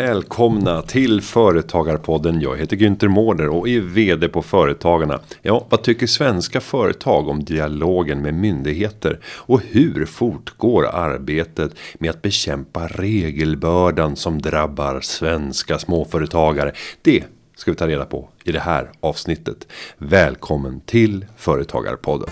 [0.00, 2.40] Välkomna till Företagarpodden.
[2.40, 5.20] Jag heter Günther Mårder och är VD på Företagarna.
[5.42, 9.20] Ja, vad tycker svenska företag om dialogen med myndigheter?
[9.24, 16.72] Och hur fortgår arbetet med att bekämpa regelbördan som drabbar svenska småföretagare?
[17.02, 17.24] Det
[17.56, 19.66] ska vi ta reda på i det här avsnittet.
[19.98, 22.28] Välkommen till Företagarpodden.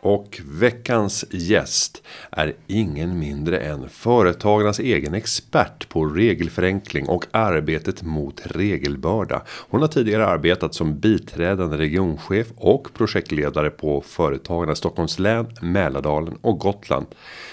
[0.00, 8.40] Och veckans gäst är ingen mindre än företagarnas egen expert på regelförenkling och arbetet mot
[8.44, 9.42] regelbörda.
[9.68, 16.58] Hon har tidigare arbetat som biträdande regionchef och projektledare på Företagarna Stockholms län, Mälardalen och
[16.58, 17.06] Gotland.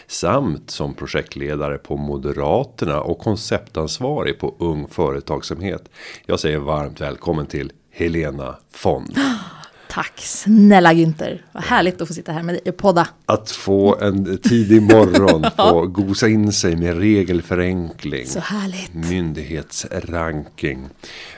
[0.08, 5.90] Samt som projektledare på Moderaterna och konceptansvarig på Ung Företagsamhet.
[6.26, 9.18] Jag säger varmt välkommen till Helena Fond.
[9.98, 11.42] Tack snälla Günther.
[11.52, 13.08] Vad härligt att få sitta här med dig och podda.
[13.26, 18.26] Att få en tidig morgon få gosa in sig med regelförenkling.
[18.26, 18.94] Så härligt.
[18.94, 20.90] Myndighetsranking.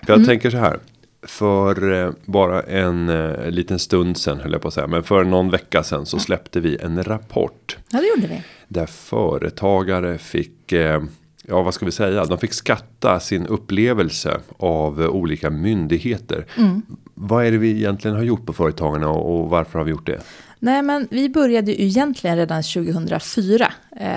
[0.06, 0.80] För jag tänker så här.
[1.24, 4.88] För eh, bara en eh, liten stund sen höll jag på att säga.
[4.88, 7.78] Men för någon vecka sen så släppte vi en rapport.
[7.90, 8.44] Ja det gjorde vi.
[8.68, 11.04] Där företagare fick eh,
[11.50, 16.46] ja vad ska vi säga, de fick skatta sin upplevelse av olika myndigheter.
[16.58, 16.82] Mm.
[17.22, 20.22] Vad är det vi egentligen har gjort på företagarna och varför har vi gjort det?
[20.60, 23.72] Nej men vi började ju egentligen redan 2004.
[23.96, 24.10] Eh,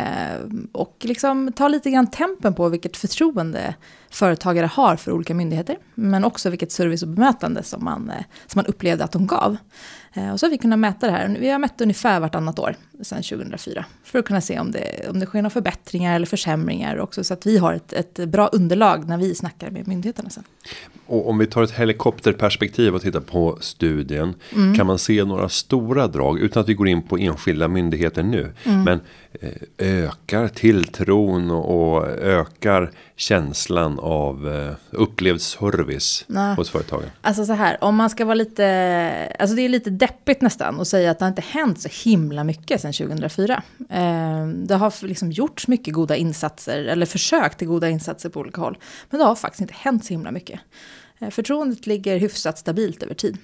[0.72, 3.74] och liksom ta lite grann tempen på vilket förtroende
[4.10, 5.76] företagare har för olika myndigheter.
[5.94, 9.56] Men också vilket service och bemötande som man, eh, som man upplevde att de gav.
[10.14, 11.36] Eh, och så har vi kunnat mäta det här.
[11.40, 13.84] Vi har mätt ungefär vartannat år sedan 2004.
[14.04, 17.24] För att kunna se om det, om det sker några förbättringar eller försämringar också.
[17.24, 20.44] Så att vi har ett, ett bra underlag när vi snackar med myndigheterna sen.
[21.06, 24.34] Och om vi tar ett helikopterperspektiv och tittar på studien.
[24.54, 24.74] Mm.
[24.74, 28.52] Kan man se några stora drag utan att vi går in på enskilda myndigheter nu.
[28.64, 28.84] Mm.
[28.84, 29.00] Men
[29.40, 36.56] eh, ökar tilltron och ökar känslan av eh, upplevd service Nej.
[36.56, 37.10] hos företagen?
[37.20, 40.88] Alltså så här, om man ska vara lite, alltså det är lite deppigt nästan att
[40.88, 43.62] säga att det har inte hänt så himla mycket sedan 2004.
[43.90, 48.60] Eh, det har liksom gjorts mycket goda insatser, eller försök till goda insatser på olika
[48.60, 48.78] håll.
[49.10, 50.60] Men det har faktiskt inte hänt så himla mycket.
[51.18, 53.38] Eh, förtroendet ligger hyfsat stabilt över tid.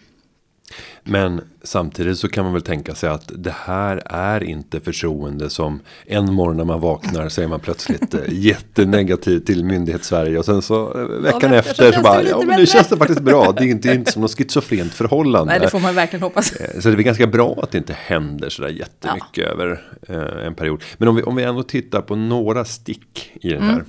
[1.05, 5.81] Men samtidigt så kan man väl tänka sig att det här är inte förtroende som
[6.07, 10.63] en morgon när man vaknar så är man plötsligt eh, jättenegativ till myndighetssverige och sen
[10.63, 13.53] så eh, veckan ja, efter så bara ja men nu känns det faktiskt bra.
[13.53, 15.53] Det är inte, inte som något schizofrent förhållande.
[15.53, 16.55] Nej det får man verkligen hoppas.
[16.81, 19.45] Så det är ganska bra att det inte händer så där jättemycket ja.
[19.45, 20.85] över eh, en period.
[20.99, 23.73] Men om vi, om vi ändå tittar på några stick i den här.
[23.73, 23.87] Mm.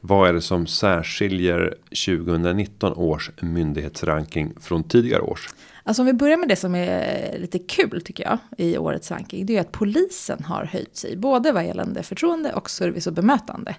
[0.00, 1.74] Vad är det som särskiljer
[2.06, 5.48] 2019 års myndighetsranking från tidigare års?
[5.86, 9.46] Alltså om vi börjar med det som är lite kul tycker jag i årets ranking.
[9.46, 11.16] Det är att polisen har höjt sig.
[11.16, 13.76] Både vad gällande förtroende och service och bemötande.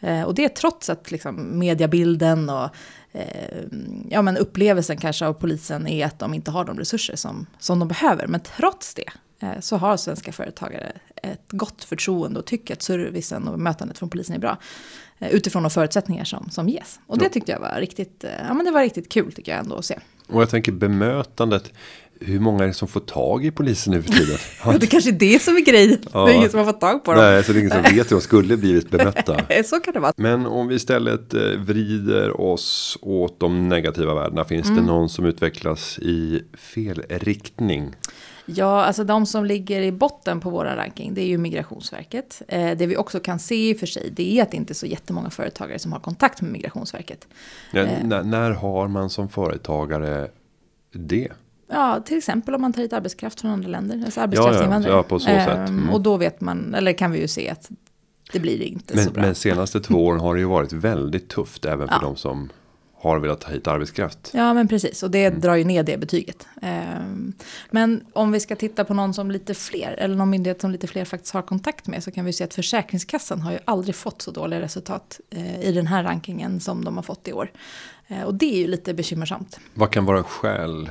[0.00, 2.68] Eh, och det är trots att liksom, mediebilden och
[3.12, 3.62] eh,
[4.10, 7.78] ja, men upplevelsen kanske av polisen är att de inte har de resurser som, som
[7.78, 8.26] de behöver.
[8.26, 9.10] Men trots det
[9.60, 14.36] så har svenska företagare ett gott förtroende och tycker att servicen och bemötandet från polisen
[14.36, 14.58] är bra.
[15.18, 17.00] Eh, utifrån de förutsättningar som, som ges.
[17.06, 19.60] Och det tyckte jag var riktigt, eh, ja, men det var riktigt kul tycker jag
[19.60, 19.98] ändå att se.
[20.28, 21.72] Och jag tänker bemötandet.
[22.20, 24.38] Hur många är det som får tag i polisen nu för tiden?
[24.80, 25.98] det kanske är det som är grejen.
[26.12, 26.24] Ja.
[26.24, 27.22] Det är ingen som har fått tag på dem.
[27.22, 29.40] Nej, så det är ingen som vet hur de skulle blivit bemötta.
[29.64, 30.12] så kan det vara.
[30.16, 34.44] Men om vi istället eh, vrider oss åt de negativa värdena.
[34.44, 34.76] Finns mm.
[34.76, 37.94] det någon som utvecklas i fel riktning?
[38.46, 42.42] Ja, alltså de som ligger i botten på våra ranking, det är ju Migrationsverket.
[42.48, 44.72] Eh, det vi också kan se i och för sig, det är att det inte
[44.72, 47.28] är så jättemånga företagare som har kontakt med Migrationsverket.
[47.72, 48.24] Ja, eh.
[48.24, 50.28] när har man som företagare
[50.92, 51.28] det?
[51.68, 54.92] Ja, till exempel om man tar hit arbetskraft från andra länder, alltså arbetskraftsinvandrare.
[54.92, 55.48] Ja, ja, på så sätt.
[55.48, 55.90] Ehm, mm.
[55.90, 57.70] Och då vet man, eller kan vi ju se att
[58.32, 59.22] det blir inte men, så bra.
[59.22, 62.00] Men senaste två åren har det ju varit väldigt tufft även för ja.
[62.00, 62.50] de som
[63.04, 64.30] har velat ta hit arbetskraft.
[64.34, 65.02] Ja, men precis.
[65.02, 65.40] Och det mm.
[65.40, 66.46] drar ju ner det betyget.
[66.62, 67.32] Ehm,
[67.70, 70.86] men om vi ska titta på någon som lite fler, eller någon myndighet som lite
[70.86, 74.22] fler faktiskt har kontakt med, så kan vi se att Försäkringskassan har ju aldrig fått
[74.22, 77.50] så dåliga resultat eh, i den här rankingen som de har fått i år.
[78.08, 79.60] Eh, och det är ju lite bekymmersamt.
[79.74, 80.90] Vad kan vara skäl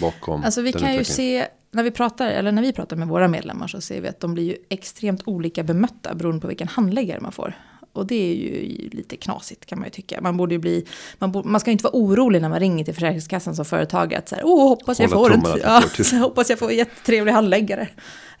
[0.00, 3.28] bakom Alltså vi kan ju se, när vi pratar, eller när vi pratar med våra
[3.28, 7.20] medlemmar så ser vi att de blir ju extremt olika bemötta beroende på vilken handläggare
[7.20, 7.54] man får.
[7.92, 10.20] Och det är ju lite knasigt kan man ju tycka.
[10.20, 10.86] Man borde ju bli,
[11.18, 14.18] man, borde, man ska inte vara orolig när man ringer till Försäkringskassan som företagare.
[14.18, 17.32] Att så här, Åh, hoppas jag, får en, ja, så hoppas jag får en jättetrevlig
[17.32, 17.88] handläggare.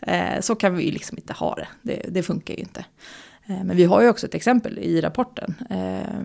[0.00, 1.68] Eh, så kan vi ju liksom inte ha det.
[1.82, 2.84] Det, det funkar ju inte.
[3.46, 5.54] Eh, men vi har ju också ett exempel i rapporten.
[5.70, 6.24] Eh,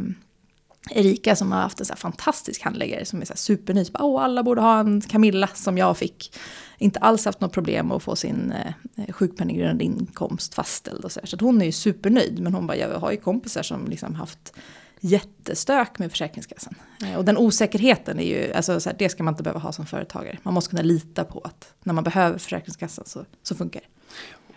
[0.91, 3.85] Erika som har haft en så fantastisk handläggare som är så superny.
[3.85, 6.35] Så bara, Åh, alla borde ha en Camilla som jag fick.
[6.77, 8.51] Inte alls haft något problem att få sin
[8.95, 11.05] eh, sjukpenninggrundande inkomst fastställd.
[11.05, 12.39] Och så, så hon är ju supernöjd.
[12.39, 14.53] Men hon bara, jag har ju kompisar som liksom haft
[14.99, 16.75] jättestök med Försäkringskassan.
[17.03, 19.71] Eh, och den osäkerheten är ju, alltså så här, det ska man inte behöva ha
[19.71, 20.37] som företagare.
[20.43, 23.87] Man måste kunna lita på att när man behöver Försäkringskassan så, så funkar det.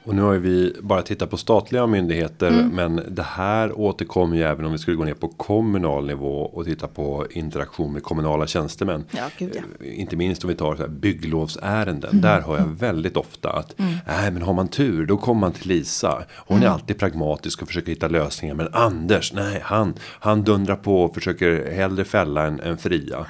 [0.05, 2.49] Och nu har vi bara tittat på statliga myndigheter.
[2.49, 2.69] Mm.
[2.69, 6.41] Men det här återkommer ju även om vi skulle gå ner på kommunal nivå.
[6.41, 9.05] Och titta på interaktion med kommunala tjänstemän.
[9.11, 9.87] Ja, gud, ja.
[9.87, 12.11] Eh, inte minst om vi tar så här bygglovsärenden.
[12.11, 12.23] Mm.
[12.23, 13.79] Där hör jag väldigt ofta att.
[13.79, 13.93] Mm.
[14.07, 16.23] Nej men har man tur då kommer man till Lisa.
[16.37, 16.73] Hon är mm.
[16.73, 18.55] alltid pragmatisk och försöker hitta lösningar.
[18.55, 23.27] Men Anders, nej han, han dundrar på och försöker hellre fälla än, än fria.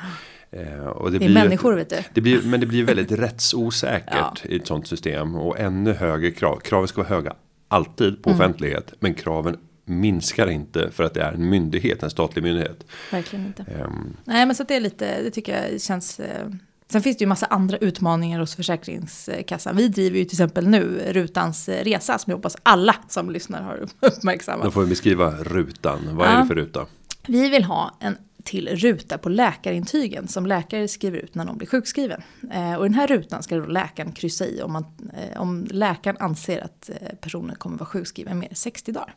[0.53, 1.97] Eh, och det, det är blir människor vet du.
[2.15, 4.35] Det blir, men det blir väldigt rättsosäkert ja.
[4.43, 5.35] i ett sånt system.
[5.35, 6.61] Och ännu högre krav.
[6.61, 7.35] Kraven ska vara höga
[7.69, 8.41] alltid på mm.
[8.41, 8.93] offentlighet.
[9.01, 12.87] Men kraven minskar inte för att det är en myndighet, en statlig myndighet.
[13.13, 13.67] Verkligen inte.
[13.85, 16.21] Um, Nej men så det är lite, det tycker jag känns.
[16.21, 16.49] Eh,
[16.93, 19.77] sen finns det ju massa andra utmaningar hos Försäkringskassan.
[19.77, 23.87] Vi driver ju till exempel nu Rutans resa som jag hoppas alla som lyssnar har
[24.01, 24.65] uppmärksammat.
[24.65, 26.01] Då får vi beskriva Rutan.
[26.13, 26.87] Vad är det för ruta?
[27.27, 31.69] Vi vill ha en till ruta på läkarintygen som läkare skriver ut när någon blir
[31.69, 32.23] sjukskriven.
[32.53, 34.85] Eh, och den här rutan ska då läkaren kryssa i om, man,
[35.15, 39.15] eh, om läkaren anser att eh, personen kommer vara sjukskriven mer än 60 dagar.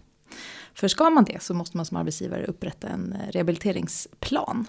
[0.74, 4.68] För ska man det så måste man som arbetsgivare upprätta en eh, rehabiliteringsplan.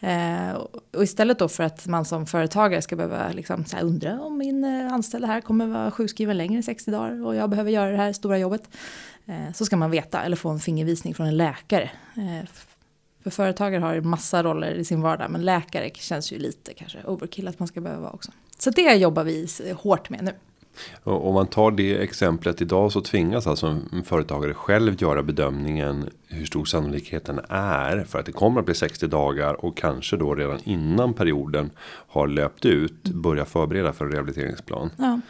[0.00, 0.52] Eh,
[0.92, 4.64] och istället då för att man som företagare ska behöva liksom så undra om min
[4.64, 7.96] eh, anställda här kommer vara sjukskriven längre än 60 dagar och jag behöver göra det
[7.96, 8.68] här stora jobbet.
[9.54, 11.90] så ska man veta eller få en fingervisning från en läkare
[13.22, 16.98] för företagare har ju massa roller i sin vardag, men läkare känns ju lite kanske
[17.04, 18.32] overkill att man ska behöva vara också.
[18.58, 19.48] Så det jobbar vi
[19.82, 20.32] hårt med nu.
[21.04, 26.46] Om man tar det exemplet idag så tvingas alltså en företagare själv göra bedömningen hur
[26.46, 30.58] stor sannolikheten är för att det kommer att bli 60 dagar och kanske då redan
[30.64, 31.70] innan perioden
[32.08, 34.90] har löpt ut börja förbereda för en rehabiliteringsplan.
[34.96, 35.20] Ja.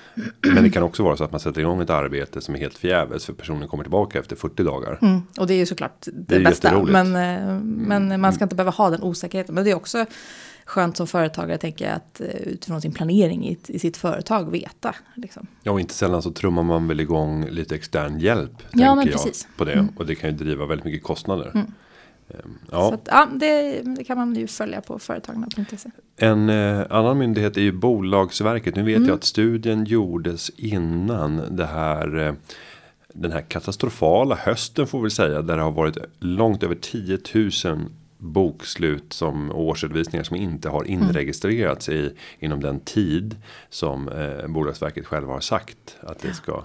[0.41, 2.79] Men det kan också vara så att man sätter igång ett arbete som är helt
[2.79, 4.99] förgäves för personen kommer tillbaka efter 40 dagar.
[5.03, 5.23] Mm.
[5.39, 6.83] Och det är ju såklart det, det bästa.
[6.83, 9.55] Men, eh, men man ska inte behöva ha den osäkerheten.
[9.55, 10.07] Men det är också
[10.73, 14.95] skönt som företagare tänker jag att eh, utifrån sin planering i, i sitt företag veta.
[15.15, 15.47] Liksom.
[15.63, 18.63] Ja och inte sällan så trummar man väl igång lite extern hjälp.
[18.73, 19.49] Ja men precis.
[19.57, 19.89] På det mm.
[19.97, 21.51] och det kan ju driva väldigt mycket kostnader.
[21.55, 21.67] Mm.
[22.31, 22.89] Ehm, ja.
[22.89, 25.91] Så att, ja, det, det, kan man ju följa på företagarna.se.
[26.17, 28.77] En eh, annan myndighet är ju Bolagsverket.
[28.77, 29.09] Nu vet mm.
[29.09, 32.19] jag att studien gjordes innan det här.
[32.19, 32.35] Eh,
[33.15, 35.43] den här katastrofala hösten får vi säga.
[35.43, 37.51] Där det har varit långt över 10 000
[38.23, 40.93] bokslut som årsredovisningar som inte har mm.
[40.93, 42.01] inregistrerats mm.
[42.01, 43.37] i inom den tid
[43.69, 46.65] som eh, Bolagsverket själva har sagt att det ska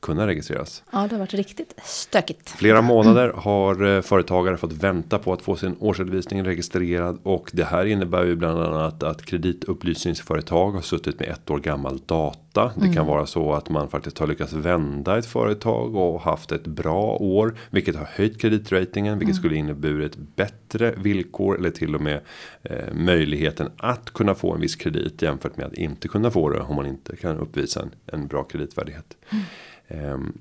[0.00, 0.82] kunna registreras.
[0.92, 2.50] Ja, det har varit riktigt stökigt.
[2.50, 7.64] Flera månader har eh, företagare fått vänta på att få sin årsredovisning registrerad och det
[7.64, 12.72] här innebär ju bland annat att kreditupplysningsföretag har suttit med ett år gammal data.
[12.74, 12.94] Det mm.
[12.94, 17.16] kan vara så att man faktiskt har lyckats vända ett företag och haft ett bra
[17.20, 19.42] år, vilket har höjt kreditratingen, vilket mm.
[19.42, 22.20] skulle inneburit bättre villkor eller till och med
[22.62, 26.60] eh, möjligheten att kunna få en viss kredit jämfört med att inte kunna få det
[26.60, 29.16] om man inte kan uppvisa en, en bra kreditvärdighet.
[29.30, 29.44] Mm.
[29.88, 30.38] Ehm,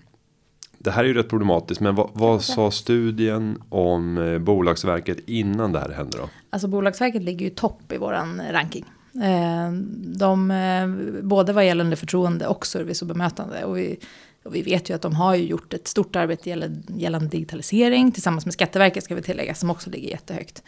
[0.78, 5.72] det här är ju rätt problematiskt, men vad, vad sa studien om eh, Bolagsverket innan
[5.72, 6.30] det här hände då?
[6.50, 8.86] Alltså Bolagsverket ligger ju topp i våran ranking.
[9.24, 9.86] Ehm,
[10.18, 10.88] de, eh,
[11.24, 13.64] både vad gällande förtroende och service och bemötande.
[13.64, 14.00] Och vi,
[14.44, 16.50] och vi vet ju att de har ju gjort ett stort arbete
[16.88, 20.64] gällande digitalisering tillsammans med Skatteverket ska vi tillägga som också ligger jättehögt.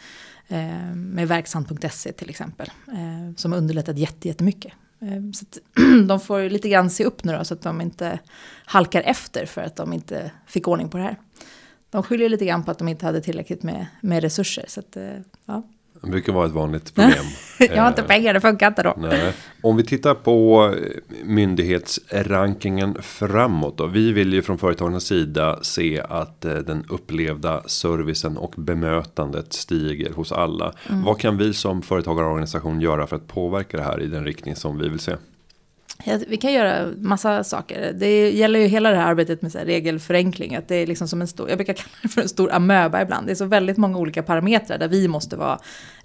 [0.48, 2.70] Ehm, med verksamt.se till exempel.
[3.36, 4.72] Som har underlättat jättemycket.
[5.00, 5.46] Ehm, så
[6.06, 8.18] de får lite grann se upp nu då, så att de inte
[8.64, 11.16] halkar efter för att de inte fick ordning på det här.
[11.90, 14.64] De skyller lite grann på att de inte hade tillräckligt med, med resurser.
[14.68, 15.62] Så att, eh, ja.
[16.02, 17.24] Det brukar vara ett vanligt problem.
[17.58, 18.94] jag har inte pengar, det funkar inte då.
[18.98, 19.32] Nej.
[19.62, 20.74] Om vi tittar på
[21.24, 23.86] myndighetsrankingen framåt då.
[23.86, 30.12] Vi vill ju från företagarnas sida se att eh, den upplevda servicen och bemötandet stiger
[30.12, 30.72] hos alla.
[30.88, 31.04] Mm.
[31.04, 34.78] Vad kan vi som företagarorganisation göra för att påverka det här i den riktning som
[34.78, 35.12] vi vill se?
[36.28, 37.92] Vi kan göra massa saker.
[37.92, 40.56] Det gäller ju hela det här arbetet med så regelförenkling.
[40.56, 43.02] Att det är liksom som en stor, jag brukar kalla det för en stor amöba
[43.02, 43.26] ibland.
[43.26, 45.58] Det är så väldigt många olika parametrar där vi måste vara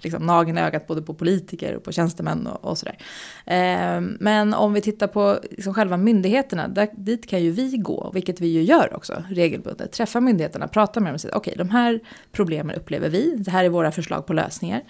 [0.06, 2.98] liksom nageln i ögat både på politiker och på tjänstemän och, och sådär.
[3.46, 8.10] Eh, men om vi tittar på liksom själva myndigheterna, där, dit kan ju vi gå,
[8.14, 9.92] vilket vi ju gör också regelbundet.
[9.92, 12.00] Träffa myndigheterna, prata med dem och säga okej, okay, de här
[12.32, 14.82] problemen upplever vi, det här är våra förslag på lösningar.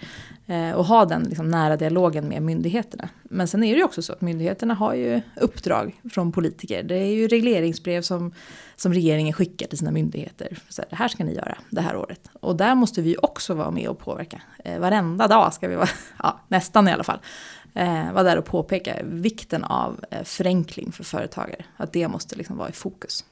[0.49, 3.09] Eh, och ha den liksom nära dialogen med myndigheterna.
[3.23, 6.83] Men sen är det ju också så att myndigheterna har ju uppdrag från politiker.
[6.83, 8.33] Det är ju regleringsbrev som,
[8.75, 10.57] som regeringen skickar till sina myndigheter.
[10.69, 12.29] Så här, det här ska ni göra det här året.
[12.33, 14.41] Och där måste vi ju också vara med och påverka.
[14.63, 15.89] Eh, varenda dag ska vi vara,
[16.23, 17.19] ja, nästan i alla fall,
[17.73, 21.65] eh, vara där och påpeka vikten av eh, förenkling för företagare.
[21.77, 23.25] Att det måste liksom vara i fokus.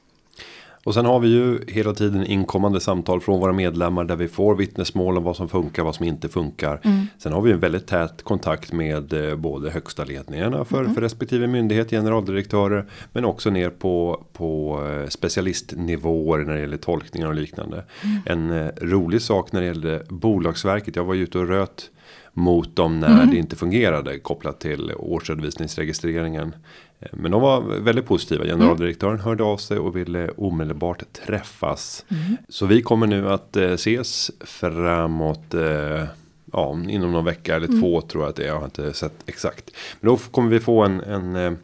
[0.86, 4.54] Och sen har vi ju hela tiden inkommande samtal från våra medlemmar där vi får
[4.54, 6.80] vittnesmål om vad som funkar, vad som inte funkar.
[6.84, 7.06] Mm.
[7.18, 10.94] Sen har vi en väldigt tät kontakt med eh, både högsta ledningarna för, mm.
[10.94, 17.28] för respektive myndighet, generaldirektörer, men också ner på, på eh, specialistnivåer när det gäller tolkningar
[17.28, 17.84] och liknande.
[18.02, 18.18] Mm.
[18.26, 21.90] En eh, rolig sak när det gäller Bolagsverket, jag var ju ute och röt
[22.32, 23.30] mot dem när mm.
[23.30, 26.54] det inte fungerade kopplat till årsredovisningsregistreringen.
[27.00, 28.44] Eh, men de var väldigt positiva.
[28.44, 29.24] Generaldirektören mm.
[29.24, 32.04] hörde av sig och ville omedelbart träffas.
[32.08, 32.36] Mm.
[32.48, 35.54] Så vi kommer nu att eh, ses framåt.
[35.54, 36.04] Eh,
[36.52, 37.80] ja, inom någon vecka eller mm.
[37.80, 38.48] två tror jag att det är.
[38.48, 39.70] Jag har inte sett exakt.
[40.00, 41.58] Men då kommer vi få en, en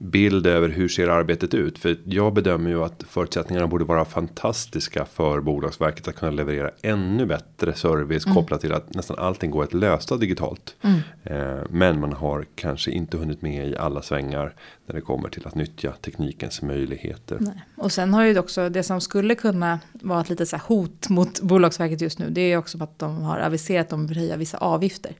[0.00, 1.78] bild över hur ser arbetet ut.
[1.78, 7.26] För jag bedömer ju att förutsättningarna borde vara fantastiska för Bolagsverket att kunna leverera ännu
[7.26, 8.36] bättre service mm.
[8.36, 10.76] kopplat till att nästan allting går att lösa digitalt.
[10.82, 11.00] Mm.
[11.24, 14.54] Eh, men man har kanske inte hunnit med i alla svängar
[14.86, 17.36] när det kommer till att nyttja teknikens möjligheter.
[17.40, 17.64] Nej.
[17.76, 21.40] Och sen har ju också det som skulle kunna vara ett litet så hot mot
[21.40, 22.30] Bolagsverket just nu.
[22.30, 25.12] Det är också att de har aviserat att de vill höja vissa avgifter.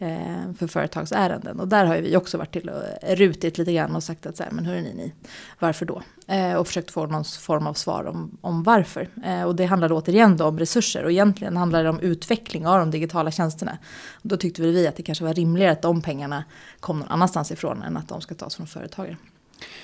[0.00, 1.60] Eh, för företagsärenden.
[1.60, 2.82] Och där har ju vi också varit till och
[3.16, 5.12] rutit lite grann och sagt att så här, men hörni ni,
[5.58, 6.02] varför då?
[6.26, 9.08] Eh, och försökt få någon form av svar om, om varför.
[9.24, 12.78] Eh, och det handlar återigen då om resurser och egentligen handlar det om utveckling av
[12.78, 13.78] de digitala tjänsterna.
[14.12, 16.44] Och då tyckte vi att det kanske var rimligare att de pengarna
[16.80, 19.16] kom någon annanstans ifrån än att de ska tas från företagare.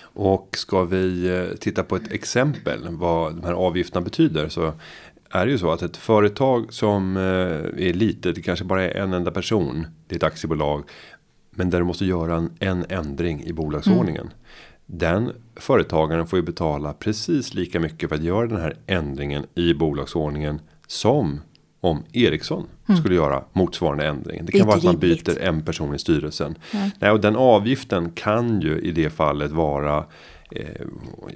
[0.01, 4.73] Och ska vi eh, titta på ett exempel vad de här avgifterna betyder så
[5.35, 8.97] är det ju så att ett företag som eh, är litet, det kanske bara är
[8.97, 9.87] en enda person.
[10.07, 10.85] Det är ett aktiebolag.
[11.51, 14.23] Men där du måste göra en, en ändring i bolagsordningen.
[14.23, 14.35] Mm.
[14.87, 19.75] Den företagaren får ju betala precis lika mycket för att göra den här ändringen i
[19.75, 20.61] bolagsordningen.
[20.87, 21.41] Som
[21.81, 23.01] om Ericsson mm.
[23.01, 24.45] skulle göra motsvarande ändring.
[24.45, 26.59] Det kan vara att man byter en person i styrelsen.
[26.73, 26.91] Mm.
[26.99, 30.05] Nej, och den avgiften kan ju i det fallet vara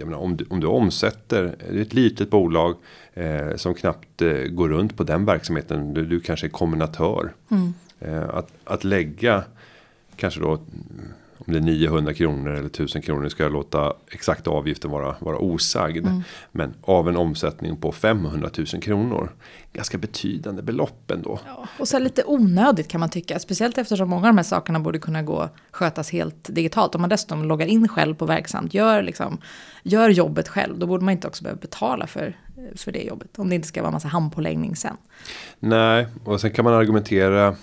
[0.07, 2.77] menar, om, du, om du omsätter, det är ett litet bolag
[3.15, 5.95] eh, som knappt eh, går runt på den verksamheten.
[5.95, 7.33] Du, du kanske är kombinatör.
[7.51, 7.75] Mm.
[8.01, 9.45] Eh, att, att lägga
[10.17, 10.59] kanske då
[11.49, 15.39] om det är 900 kronor eller 1000 kronor ska jag låta exakta avgiften vara, vara
[15.39, 16.07] osagd.
[16.07, 16.23] Mm.
[16.53, 19.33] Men av en omsättning på 500 000 kronor.
[19.73, 21.41] Ganska betydande belopp ändå.
[21.47, 23.39] Ja, och så lite onödigt kan man tycka.
[23.39, 26.95] Speciellt eftersom många av de här sakerna borde kunna gå skötas helt digitalt.
[26.95, 28.75] Om man dessutom loggar in själv på verksamt.
[28.75, 29.39] Gör, liksom,
[29.83, 30.79] gör jobbet själv.
[30.79, 32.37] Då borde man inte också behöva betala för,
[32.77, 33.39] för det jobbet.
[33.39, 34.97] Om det inte ska vara massa handpåläggning sen.
[35.59, 37.57] Nej, och sen kan man argumentera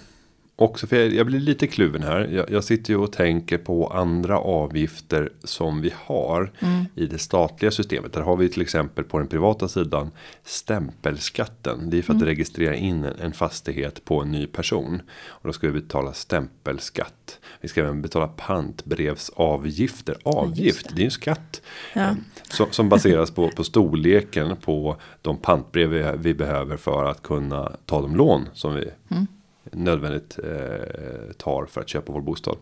[0.55, 2.29] också för jag, jag blir lite kluven här.
[2.31, 6.85] Jag, jag, sitter ju och tänker på andra avgifter som vi har mm.
[6.95, 8.13] i det statliga systemet.
[8.13, 10.12] Där har vi till exempel på den privata sidan
[10.43, 11.89] stämpelskatten.
[11.89, 12.27] Det är för att mm.
[12.27, 15.01] registrera in en, en, fastighet på en ny person.
[15.27, 17.39] Och då ska vi betala stämpelskatt.
[17.62, 20.17] Vi ska även betala pantbrevsavgifter.
[20.24, 20.95] Avgift, det.
[20.95, 21.01] det.
[21.01, 21.62] är en skatt.
[21.93, 22.15] Ja.
[22.43, 27.71] Som, som, baseras på, på storleken på de pantbrev vi, vi behöver för att kunna
[27.85, 29.27] ta de lån som vi mm
[29.72, 32.57] nödvändigt eh, tar för att köpa vår bostad.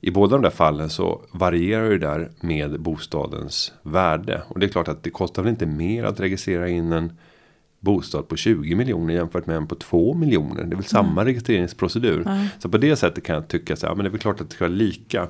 [0.00, 4.42] I båda de där fallen så varierar det där med bostadens värde.
[4.48, 7.12] Och det är klart att det kostar väl inte mer att registrera in en
[7.80, 10.54] bostad på 20 miljoner jämfört med en på 2 miljoner.
[10.54, 10.82] Det är väl mm.
[10.82, 12.20] samma registreringsprocedur.
[12.20, 12.46] Mm.
[12.58, 14.48] Så på det sättet kan jag tycka så här, men det är väl klart att
[14.48, 15.28] det ska vara lika.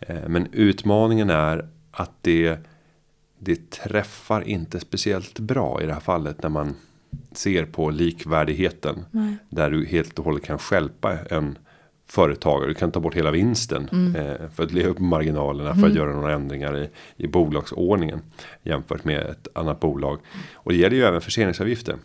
[0.00, 2.58] Eh, men utmaningen är att det,
[3.38, 6.74] det träffar inte speciellt bra i det här fallet när man
[7.32, 9.04] ser på likvärdigheten.
[9.10, 9.36] Nej.
[9.48, 11.58] Där du helt och hållet kan skälpa en
[12.06, 12.68] företagare.
[12.68, 13.88] Du kan ta bort hela vinsten.
[13.92, 14.16] Mm.
[14.16, 15.70] Eh, för att leva upp marginalerna.
[15.70, 15.80] Mm.
[15.80, 16.06] För att mm.
[16.06, 18.20] göra några ändringar i, i bolagsordningen.
[18.62, 20.18] Jämfört med ett annat bolag.
[20.54, 21.96] Och det gäller ju även förseningsavgifter.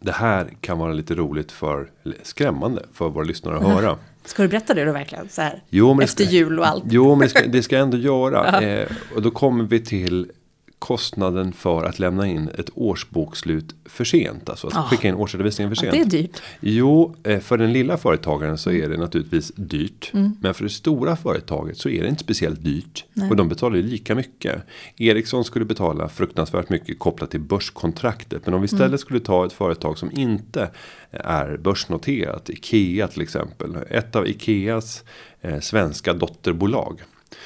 [0.00, 1.90] Det här kan vara lite roligt för,
[2.22, 3.96] skrämmande för våra lyssnare att höra.
[4.24, 5.28] Ska du berätta det då verkligen?
[5.28, 6.84] Så här, jo, efter ska, jul och allt.
[6.86, 8.60] Jo, men det ska, det ska jag ändå göra.
[8.62, 10.30] eh, och då kommer vi till
[10.78, 14.48] kostnaden för att lämna in ett årsbokslut för sent.
[14.48, 14.88] Alltså att oh.
[14.88, 15.92] skicka in årsredovisningen för sent.
[15.92, 16.42] Det är dyrt.
[16.60, 20.10] Jo, eh, för den lilla företagaren så är det naturligtvis dyrt.
[20.14, 20.36] Mm.
[20.40, 23.04] Men för det stora företaget så är det inte speciellt dyrt.
[23.12, 23.30] Nej.
[23.30, 24.62] Och de betalar ju lika mycket.
[24.96, 28.46] Ericsson skulle betala fruktansvärt mycket kopplat till börskontraktet.
[28.46, 28.98] Men om vi istället mm.
[28.98, 30.70] skulle ta ett företag som inte
[31.10, 32.50] är börsnoterat.
[32.50, 33.76] Ikea till exempel.
[33.90, 35.04] Ett av Ikeas
[35.40, 37.00] eh, svenska dotterbolag.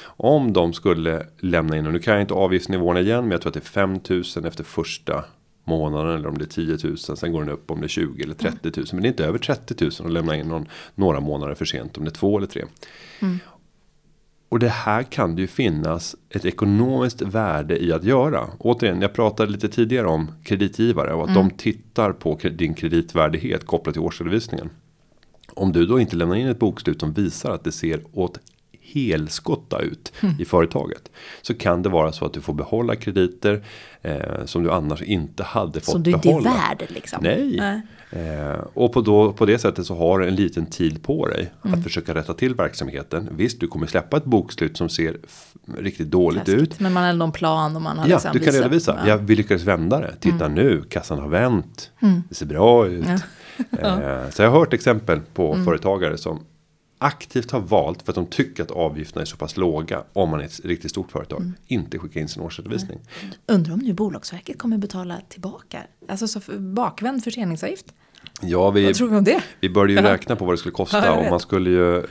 [0.05, 3.49] Om de skulle lämna in, och nu kan jag inte avgiftsnivåerna igen, men jag tror
[3.49, 5.25] att det är 5000 efter första
[5.63, 6.97] månaden eller om det är 10 000.
[6.97, 8.85] Sen går den upp om det är 20 eller 30 000.
[8.93, 11.97] Men det är inte över 30 000 att lämna in någon, några månader för sent
[11.97, 12.63] om det är två eller tre.
[13.19, 13.39] Mm.
[14.49, 18.49] Och det här kan det ju finnas ett ekonomiskt värde i att göra.
[18.59, 23.93] Återigen, jag pratade lite tidigare om kreditgivare och att de tittar på din kreditvärdighet kopplat
[23.93, 24.69] till årsredovisningen.
[25.53, 28.39] Om du då inte lämnar in ett bokslut som visar att det ser åt
[28.93, 30.35] helskotta ut Mm.
[30.39, 31.11] i företaget.
[31.41, 33.63] Så kan det vara så att du får behålla krediter
[34.01, 36.49] eh, som du annars inte hade fått Som du inte är behålla.
[36.49, 37.19] värd liksom.
[37.23, 37.81] Nej.
[38.11, 41.53] Eh, och på, då, på det sättet så har du en liten tid på dig
[41.65, 41.77] Mm.
[41.79, 43.29] att försöka rätta till verksamheten.
[43.31, 45.17] Visst, du kommer släppa ett bokslut som ser
[45.77, 46.61] riktigt dåligt Taskigt.
[46.61, 46.79] ut.
[46.79, 48.99] Men man har ändå en plan och man har Ja, liksom du kan visat- redovisa.
[49.03, 49.07] Ja.
[49.09, 50.15] Ja, vi lyckades vända det.
[50.19, 51.91] Titta nu, kassan har vänt.
[52.29, 53.05] Det ser bra ut.
[53.79, 55.65] Eh, så jag har hört exempel på Mm.
[55.65, 56.39] företagare som
[57.03, 60.39] aktivt har valt för att de tycker att avgifterna är så pass låga om man
[60.39, 61.39] är ett riktigt stort företag.
[61.41, 61.53] Mm.
[61.67, 62.99] Inte skicka in sin årsredovisning.
[63.47, 65.83] Undrar om nu Bolagsverket kommer betala tillbaka.
[66.07, 67.85] Alltså så för, bakvänd förseningsavgift.
[68.41, 69.43] Ja, vi, Vad tror vi om det?
[69.59, 70.13] vi började ju Ja.
[70.13, 70.97] räkna på vad det skulle kosta.
[71.05, 72.03] Ja, och man skulle ju eh,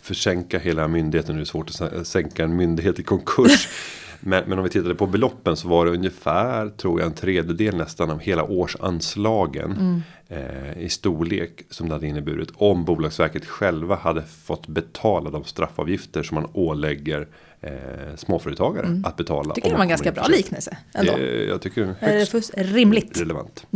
[0.00, 1.34] försänka hela myndigheten.
[1.34, 3.68] Nu är det svårt att sä- sänka en myndighet i konkurs.
[4.24, 7.76] men, men om vi tittade på beloppen så var det ungefär, tror jag, en tredjedel
[7.76, 9.72] nästan av hela årsanslagen.
[9.72, 10.02] Mm.
[10.28, 12.48] Eh, I storlek som det hade inneburit.
[12.54, 17.28] Om Bolagsverket själva hade fått betala de straffavgifter som man ålägger
[17.60, 17.70] eh,
[18.16, 19.42] småföretagare att betala.
[19.44, 19.54] Mm.
[19.54, 20.76] Tycker det var en ganska bra liknelse.
[20.94, 21.12] Ändå.
[21.16, 23.20] Det, jag tycker är är högst för, rimligt?
[23.20, 23.66] relevant.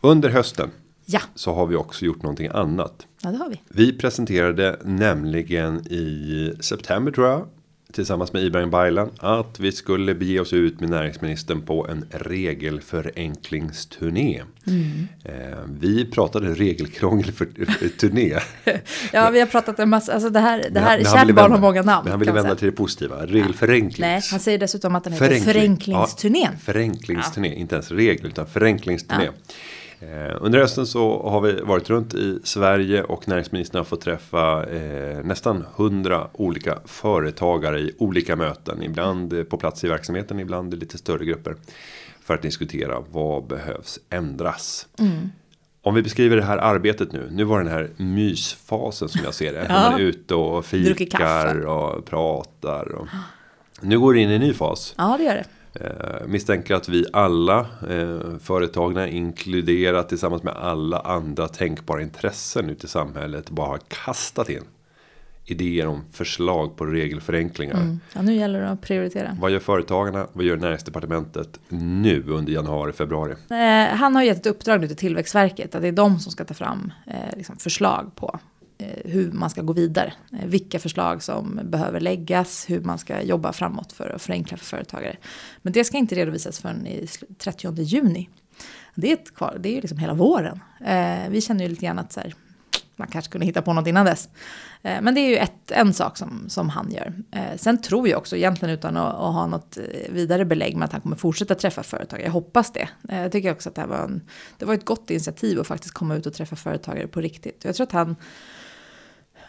[0.00, 0.70] Under hösten
[1.08, 1.20] Ja.
[1.34, 3.06] så har vi också gjort någonting annat.
[3.22, 3.60] ja, det har vi.
[3.68, 7.46] Vi presenterade nämligen i september tror jag.
[7.92, 9.10] Tillsammans med Ibrahim Baylan.
[9.18, 14.42] Att vi skulle bege oss ut med näringsministern på en regelförenklingsturné.
[14.66, 15.08] Mm.
[15.24, 15.32] Eh,
[15.80, 17.44] vi pratade regelkrångel för
[17.98, 18.38] turné.
[19.12, 21.34] Ja, vi har pratat en massa, alltså det här, det här, Men han ville kärt
[21.36, 22.04] barn har många namn.
[22.04, 23.26] Men han ville vända till det positiva.
[23.26, 23.98] Regelförenklings.
[23.98, 25.54] Nej, han säger dessutom att den heter Förenkling.
[25.54, 26.52] Förenklingsturnén.
[26.52, 29.24] Ja, förenklingsturné, inte ens regel utan förenklingsturné.
[29.24, 29.30] Eh,
[30.40, 35.24] under hösten så har vi varit runt i Sverige och näringsministern har fått träffa eh,
[35.24, 38.82] nästan 100 olika företagare i olika möten.
[38.82, 41.56] Ibland eh, på plats i verksamheten, ibland i lite större grupper.
[42.20, 44.88] För att diskutera vad behövs ändras.
[44.98, 45.30] Mm.
[45.82, 47.28] Om vi beskriver det här arbetet nu.
[47.30, 49.62] Nu var den här mysfasen som jag ser det.
[49.68, 52.92] När man är ute och fikar och pratar.
[52.92, 53.06] Och...
[53.80, 54.94] Nu går det in i en ny fas.
[54.98, 55.44] Ja, det gör det.
[55.80, 62.86] Eh, misstänker att vi alla eh, företagarna inkluderat tillsammans med alla andra tänkbara intressen ute
[62.86, 64.62] i samhället bara har kastat in
[65.46, 67.74] idéer om förslag på regelförenklingar.
[67.74, 68.00] Mm.
[68.14, 69.36] Ja, nu gäller det att prioritera.
[69.40, 70.26] Vad gör företagarna?
[70.32, 73.34] Vad gör näringsdepartementet nu under januari, februari?
[73.50, 76.44] Eh, han har gett ett uppdrag nu till Tillväxtverket att det är de som ska
[76.44, 78.38] ta fram eh, liksom förslag på
[78.78, 80.12] Eh, hur man ska gå vidare.
[80.32, 84.64] Eh, vilka förslag som behöver läggas, hur man ska jobba framåt för att förenkla för
[84.64, 85.16] företagare.
[85.62, 87.08] Men det ska inte redovisas förrän i
[87.38, 88.28] 30 juni.
[88.94, 90.60] Det är, ett kvar, det är ju liksom hela våren.
[90.86, 92.34] Eh, vi känner ju lite grann att så här,
[92.96, 94.28] man kanske kunde hitta på något innan dess.
[94.82, 97.12] Men det är ju ett, en sak som, som han gör.
[97.56, 101.00] Sen tror jag också, egentligen utan att, att ha något vidare belägg med att han
[101.00, 102.20] kommer fortsätta träffa företag.
[102.24, 102.88] Jag hoppas det.
[103.08, 104.22] Jag tycker också att det här var, en,
[104.58, 107.64] det var ett gott initiativ att faktiskt komma ut och träffa företagare på riktigt.
[107.64, 108.16] Jag tror att han,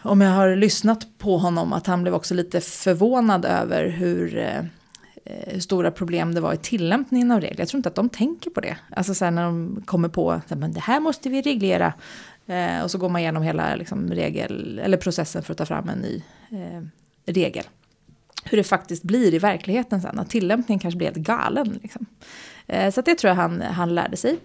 [0.02, 4.58] om jag har lyssnat på honom, att han blev också lite förvånad över hur, eh,
[5.24, 7.60] eh, hur stora problem det var i tillämpningen av regler.
[7.60, 8.76] Jag tror inte att de tänker på det.
[8.96, 11.92] Alltså så här när de kommer på att det här måste vi reglera.
[12.46, 15.88] Eh, och så går man igenom hela liksom, regel, eller processen för att ta fram
[15.88, 16.82] en ny eh,
[17.26, 17.64] regel.
[18.44, 20.18] Hur det faktiskt blir i verkligheten sen.
[20.18, 21.78] Att tillämpningen kanske blir helt galen.
[21.82, 22.06] Liksom.
[22.68, 24.38] Eh, så att det tror jag han, han lärde sig.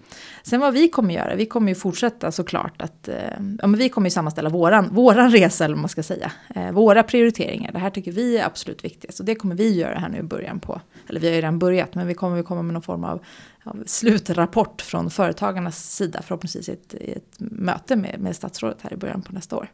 [0.43, 3.15] Sen vad vi kommer göra, vi kommer ju fortsätta såklart att, eh,
[3.59, 6.31] ja men vi kommer ju sammanställa våran, våran resa eller vad man ska säga.
[6.55, 9.19] Eh, våra prioriteringar, det här tycker vi är absolut viktigast.
[9.19, 11.59] Och det kommer vi göra här nu i början på, eller vi har ju redan
[11.59, 13.25] börjat, men vi kommer ju komma med någon form av,
[13.63, 18.93] av slutrapport från företagarnas sida, förhoppningsvis i ett, i ett möte med, med statsrådet här
[18.93, 19.69] i början på nästa år.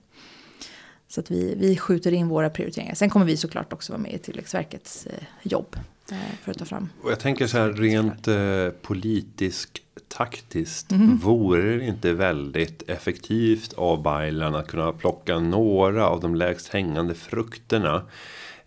[1.09, 2.95] Så att vi, vi skjuter in våra prioriteringar.
[2.95, 5.75] Sen kommer vi såklart också vara med i Tillväxtverkets eh, jobb
[6.11, 6.89] eh, för att ta fram.
[7.03, 10.91] Och jag tänker så här rent eh, politiskt taktiskt.
[10.91, 11.17] Mhm.
[11.17, 17.15] Vore det inte väldigt effektivt av Baylan att kunna plocka några av de lägst hängande
[17.15, 18.05] frukterna.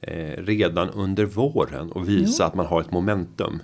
[0.01, 3.63] Eh, redan under våren och visa att man har ett momentum.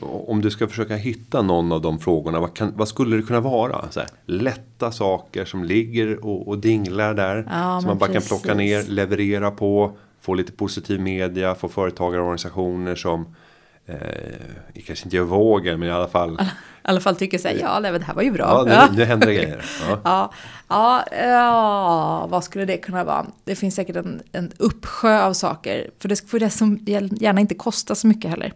[0.00, 2.40] Om du ska försöka hitta någon av de frågorna.
[2.40, 3.90] Vad, kan, vad skulle det kunna vara?
[3.90, 7.48] Så här, lätta saker som ligger och, och dinglar där.
[7.50, 8.88] Ja, som man bara kan plocka precis.
[8.88, 9.96] ner, leverera på.
[10.20, 13.34] Få lite positiv media, få företagarorganisationer som
[13.88, 16.38] Eh, kanske inte gör vågen men i alla fall.
[16.40, 16.44] I
[16.82, 18.64] alla fall tycker så här, ja nej, men det här var ju bra.
[18.68, 19.64] Ja, nu, nu händer det grejer.
[19.88, 20.00] Ja.
[20.04, 20.32] Ja,
[20.68, 23.26] ja, ja, vad skulle det kunna vara?
[23.44, 25.90] Det finns säkert en, en uppsjö av saker.
[25.98, 28.52] För det får det som gärna inte kosta så mycket heller.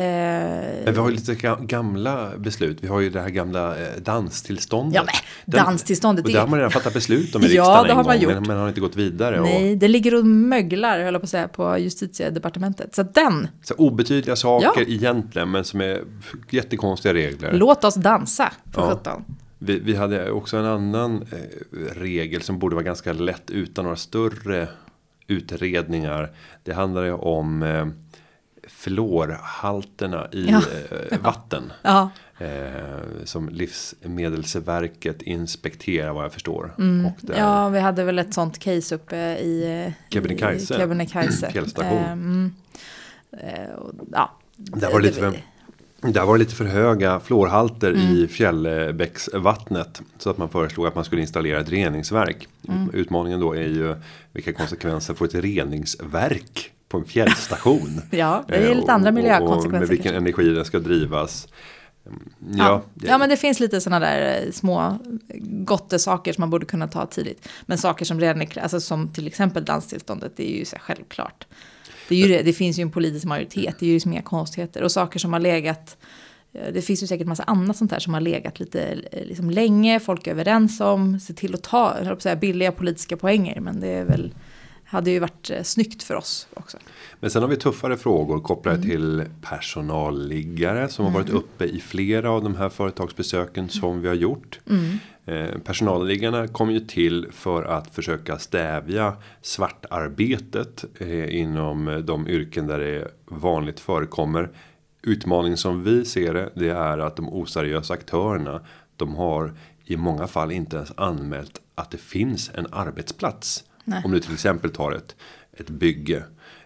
[0.00, 2.78] Men vi har ju lite gamla beslut.
[2.80, 4.94] Vi har ju det här gamla eh, danstillståndet.
[4.94, 5.04] Ja,
[5.44, 6.24] men danstillståndet.
[6.24, 8.14] Och det har man redan fattat beslut om i riksdagen ja, det en har man
[8.14, 8.32] gång, gjort.
[8.34, 9.40] Men man har inte gått vidare.
[9.40, 12.94] Nej, Och, det ligger och möglar, höll jag på att säga, på justitiedepartementet.
[12.94, 14.94] Så den, så obetydliga saker Ja.
[14.94, 16.02] egentligen, men som är
[16.50, 17.52] jättekonstiga regler.
[17.52, 19.22] låt oss dansa för Ja.
[19.58, 23.96] Vi, vi hade också en annan eh, regel som borde vara ganska lätt utan några
[23.96, 24.68] större
[25.26, 26.30] utredningar.
[26.62, 27.86] Det handlar ju om eh,
[28.68, 30.62] fluorhalterna i Ja.
[31.10, 31.72] eh, vatten.
[31.82, 36.74] Ja, Eh, som Livsmedelsverket inspekterar vad jag förstår.
[36.78, 37.10] mm.
[37.20, 40.74] Där, ja, vi hade väl ett sånt case uppe i eh, Kebnekaise.
[40.76, 41.50] Kebnekaise.
[41.52, 41.98] Fjällstation.
[41.98, 42.52] Eh, mm.
[43.40, 45.36] Eh, och, ja, Där var det lite för,
[46.12, 48.00] där var det lite för höga fluorhalter Mm.
[48.16, 50.02] i fjällbäcksvattnet.
[50.18, 52.48] Så att man föreslog att man skulle installera ett reningsverk.
[52.68, 52.90] Mm.
[52.92, 53.96] Utmaningen då är ju
[54.32, 58.00] vilka konsekvenser får ett reningsverk på en fjällstation.
[58.10, 59.78] Ja, det är Eh, lite andra och- Och miljökonsekvenser.
[59.78, 60.18] med vilken kanske.
[60.42, 61.48] energi den ska drivas.
[62.06, 62.22] Mm,
[62.58, 64.98] Ja, Ja, ja, men det finns lite sådana där eh, små
[65.44, 67.48] gottesaker som man borde kunna ta tidigt.
[67.66, 71.46] Men saker som redan är, alltså som till exempel danstillståndet, det är ju så självklart.
[72.08, 74.82] Det, ju det, finns ju en politisk majoritet, det är ju liksom inga konstigheter.
[74.82, 75.96] Och saker som har legat,
[76.54, 79.50] eh, det finns ju säkert massa annat sånt här som har legat lite eh, liksom
[79.50, 83.60] länge, folk är överens om, se till att ta, jag på säga billiga politiska poänger,
[83.60, 84.34] men det är väl,
[84.94, 86.78] hade ju varit eh, snyggt för oss också.
[87.20, 88.88] Men sen har vi tuffare frågor kopplade Mm.
[88.90, 94.14] till personalliggare som har varit uppe i flera av de här företagsbesöken som vi har
[94.14, 94.60] gjort.
[94.70, 94.98] Mm.
[95.26, 102.78] Eh, personalliggarna kom ju till för att försöka stävja svartarbetet eh, inom de yrken där
[102.78, 104.50] det vanligt förekommer.
[105.02, 108.60] Utmaningen som vi ser det, det är att de oseriösa aktörerna
[108.96, 109.54] de har
[109.84, 113.64] i många fall inte ens anmält att det finns en arbetsplats.
[113.84, 114.02] Nej.
[114.04, 115.16] Om du till exempel tar ett,
[115.56, 116.22] ett bygge.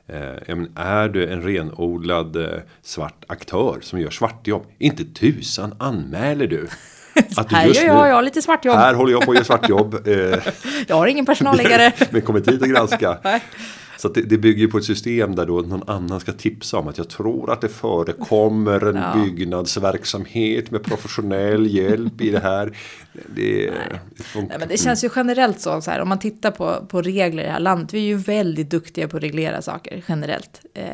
[0.07, 4.67] Eh, är du en renodlad eh, svart aktör som gör svartjobb.
[4.79, 6.69] Inte tusan anmäler du.
[7.37, 8.77] Att Här gör jag, jag lite svartjobb.
[8.77, 9.95] Här håller jag på att göra svartjobb.
[10.09, 10.39] Eh,
[10.87, 11.93] Jag har ingen personalliggare.
[12.11, 13.19] men kommit hit och granska.
[13.99, 14.03] Nej.
[14.03, 16.99] Så det, det bygger på ett system där då någon annan ska tipsa om att
[16.99, 19.25] jag tror att det förekommer en Ja.
[19.25, 22.77] byggnadsverksamhet med professionell hjälp i det här.
[23.27, 23.71] Det,
[24.17, 24.49] funkar.
[24.49, 27.43] Nej, men det känns ju generellt så, så här, om man tittar på, på regler
[27.43, 30.61] i det här landet, vi är ju väldigt duktiga på att reglera saker generellt.
[30.75, 30.85] Eh,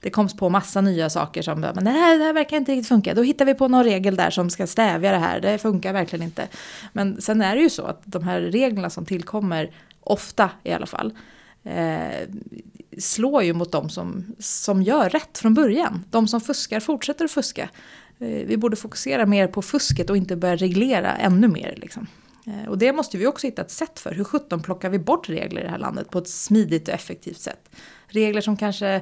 [0.00, 2.88] det koms på massa nya saker som, men det här, det här verkar inte riktigt
[2.88, 5.92] funka, då hittar vi på någon regel där som ska stävja det här, det funkar
[5.92, 6.48] verkligen inte.
[6.92, 10.86] Men sen är det ju så att de här reglerna som tillkommer, ofta i alla
[10.86, 11.12] fall,
[11.64, 12.28] eh,
[12.98, 16.04] slår ju mot de som, som gör rätt från början.
[16.10, 17.68] De som fuskar fortsätter att fuska.
[18.18, 21.74] Eh, vi borde fokusera mer på fusket och inte börja reglera ännu mer.
[21.76, 22.06] Liksom.
[22.46, 24.14] Eh, och det måste vi också hitta ett sätt för.
[24.14, 27.40] Hur sjutton plockar vi bort regler i det här landet på ett smidigt och effektivt
[27.40, 27.70] sätt?
[28.06, 29.00] Regler som kanske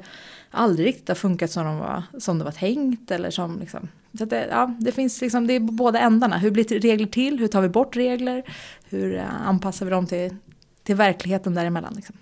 [0.51, 3.11] aldrig riktigt har funkat som, de var, som det var tänkt.
[3.11, 6.39] Eller som liksom, så att det, ja, det finns liksom, det är på båda ändarna.
[6.39, 7.39] Hur blir regler till?
[7.39, 8.43] Hur tar vi bort regler?
[8.89, 10.37] Hur eh, anpassar vi dem till,
[10.83, 11.95] till verkligheten däremellan?
[11.97, 12.17] Liksom?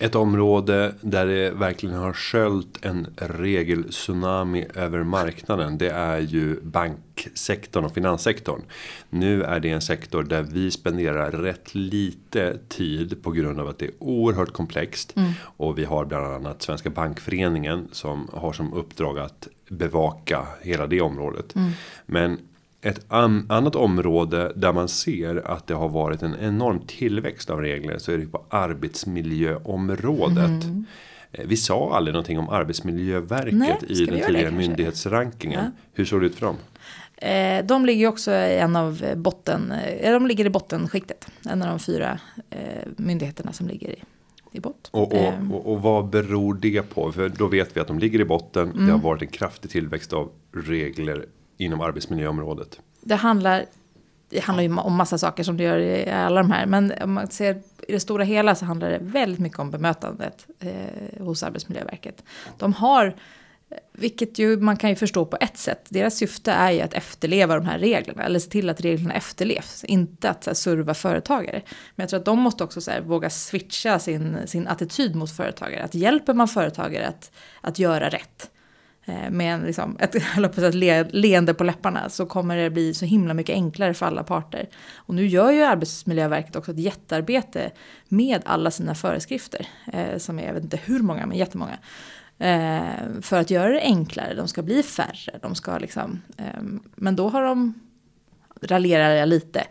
[0.00, 5.78] Ett område där det verkligen har sköljt en regeltsunami över marknaden.
[5.78, 8.62] Det är ju banksektorn och finanssektorn.
[9.10, 13.78] Nu är det en sektor där vi spenderar rätt lite tid på grund av att
[13.78, 15.14] det är oerhört komplext.
[15.42, 21.00] Och vi har bland annat Svenska Bankföreningen som har som uppdrag att bevaka hela det
[21.00, 21.54] området.
[22.06, 22.38] Men
[22.82, 27.60] ett an- annat område där man ser att det har varit en enorm tillväxt av
[27.60, 28.44] regler så är det på
[29.42, 30.64] arbetsmiljöområdet.
[31.32, 34.50] Eh, Vi sa aldrig någonting om Arbetsmiljöverket Nej, i den det tidigare kanske?
[34.68, 35.64] myndighetsrankingen.
[35.64, 35.70] Ja.
[35.92, 36.56] Hur såg det ut för dem?
[37.16, 41.26] Eh, de ligger också i en av botten, eh, de ligger i bottenskiktet.
[41.48, 42.18] En av de fyra
[42.50, 42.58] eh,
[42.96, 44.02] myndigheterna som ligger i,
[44.52, 44.88] i bott.
[44.90, 47.12] Och, och, och, och vad beror det på?
[47.12, 48.70] För då vet vi att de ligger i botten.
[48.70, 48.86] Mm.
[48.86, 51.24] Det har varit en kraftig tillväxt av regler
[51.64, 52.80] inom arbetsmiljöområdet.
[53.00, 53.64] det handlar,
[54.28, 56.66] det handlar ju om massa saker som det gör i alla de här.
[56.66, 60.46] Men om man ser i det stora hela så handlar det väldigt mycket om bemötandet
[60.60, 62.24] eh, hos Arbetsmiljöverket.
[62.58, 63.14] De har,
[63.92, 67.54] vilket ju man kan ju förstå på ett sätt, deras syfte är ju att efterleva
[67.54, 68.24] de här reglerna.
[68.24, 71.62] Eller se till att reglerna efterlevs, inte att så här, serva företagare.
[71.94, 75.36] Men jag tror att de måste också så här, våga switcha sin, sin attityd mot
[75.36, 75.84] företagare.
[75.84, 78.61] Att hjälper man företagare att, att göra rätt eh,
[79.04, 80.14] Eh, med en, liksom, ett,
[80.58, 84.22] ett le, leende på läpparna så kommer det bli så himla mycket enklare för alla
[84.24, 84.68] parter.
[84.96, 87.70] Och nu gör ju Arbetsmiljöverket också ett jättearbete
[88.08, 91.78] med alla sina föreskrifter, eh, som är, jag vet inte hur många, men jättemånga.
[92.38, 96.62] Eh, för att göra det enklare, de ska bli färre, de ska liksom, eh,
[96.96, 97.74] men då har de
[98.60, 99.64] raljerar jag lite,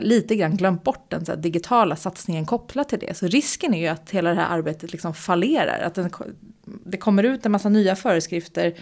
[0.00, 3.16] lite grann glömt bort den så här, digitala satsningen kopplat till det.
[3.16, 6.10] Så risken är ju att hela det här arbetet liksom fallerar, att den,
[6.84, 8.74] det kommer ut en massa nya föreskrifter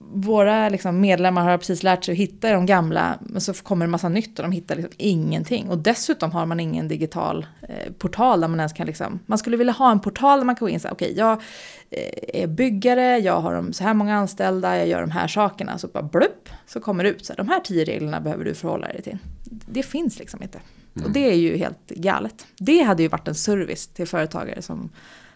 [0.00, 3.86] våra liksom, medlemmar har precis lärt sig att hitta de gamla, men så kommer det
[3.86, 5.68] en massa nytt och de hittar liksom ingenting.
[5.68, 9.56] Och dessutom har man ingen digital eh, portal där man ens kan liksom, man skulle
[9.56, 11.42] vilja ha en portal där man kan gå in säga, okej, okay, jag
[11.90, 15.88] eh, är byggare, jag har så här många anställda, jag gör de här sakerna, så
[15.88, 18.86] bara blupp, så kommer det ut, så här, de här tio reglerna behöver du förhålla
[18.86, 19.18] dig till.
[19.44, 20.60] Det finns liksom inte.
[20.94, 21.06] Mm.
[21.06, 22.46] Och det är ju helt galet.
[22.58, 24.90] Det hade ju varit en service till företagare som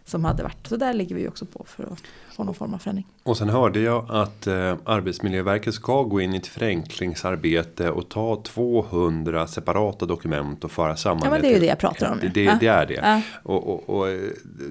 [0.04, 0.66] som hade varit.
[0.66, 2.02] Så där ligger vi också på för att
[2.36, 3.06] få någon form av förändring.
[3.22, 8.42] Och sen hörde jag att eh, Arbetsmiljöverket ska gå in i ett förenklingsarbete och ta
[8.42, 11.20] 200 separata dokument och föra samman.
[11.24, 12.18] Ja men det är ju det jag pratar om.
[12.20, 12.94] Det, det, det är det.
[12.94, 13.20] Ja.
[13.42, 14.20] Och, och, och, eh,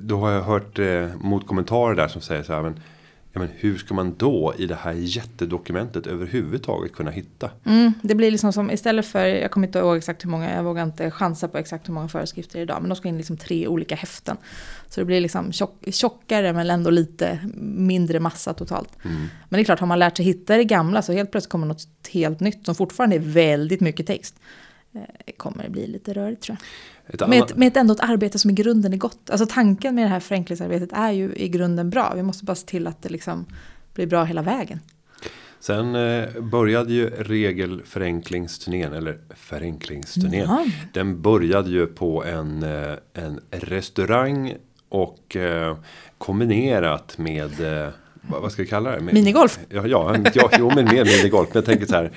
[0.02, 2.62] då har jag hört eh, motkommentarer där som säger så här.
[2.62, 2.80] Men,
[3.34, 7.50] ja, men hur ska man då i det här jättedokumentet överhuvudtaget kunna hitta?
[7.66, 10.64] Mm, det blir liksom som istället för, jag kommer inte ihåg exakt hur många, jag
[10.64, 13.68] vågar inte chansa på exakt hur många föreskrifter idag, men de ska in liksom tre
[13.68, 14.38] olika häften.
[14.90, 18.90] Så det blir liksom tjock, tjockare men ändå lite mindre massa totalt.
[19.04, 19.18] Mm.
[19.50, 21.68] Men det är klart, har man lärt sig hitta det gamla så helt plötsligt kommer
[21.68, 24.36] något helt nytt som fortfarande är väldigt mycket text.
[24.94, 26.58] Eh, kommer det bli lite rörigt tror
[27.06, 27.14] jag.
[27.14, 29.30] Ett med, ett, med ett ändå ett arbete som i grunden är gott.
[29.30, 32.14] Alltså tanken med det här förenklingsarbetet är ju i grunden bra.
[32.16, 33.46] Vi måste bara se till att det liksom
[33.94, 34.80] blir bra hela vägen.
[35.60, 40.48] Sen eh, började ju regelförenklingsturnén, eller förenklingsturnén.
[40.50, 40.66] Ja.
[40.94, 44.56] Den började ju på en, eh, en restaurang
[44.90, 45.38] och
[46.18, 47.52] kombinerat med
[48.22, 49.02] vad ska vi kalla det?
[49.02, 49.60] minigolf?
[49.70, 51.50] Ja, ja, ja jo, men mer minigolf.
[51.50, 52.12] Men jag tänker så här,